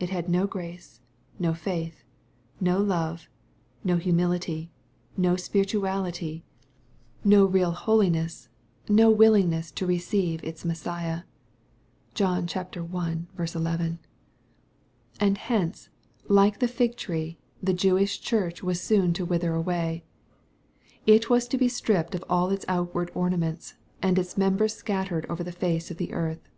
[0.00, 1.00] It had no grace,
[1.38, 2.02] no faith,
[2.60, 3.28] no love,
[3.84, 4.72] no humility,
[5.16, 6.42] no spirituality,
[7.22, 7.60] no I / 270 EXPOSITORY THOUGHTS.
[7.60, 8.48] real holiness,
[8.88, 11.22] no wilIingnesQj;o receiveits Messiah.'
[12.16, 12.66] (John i.
[12.74, 13.98] 11.)
[15.20, 15.88] And hence,
[16.26, 20.02] like the fig tree, the Jewish church was soon to wither away.
[21.06, 25.44] It wad to be stripped of all its outward ornaments, and its members scattered orer
[25.44, 26.48] the face of the earth.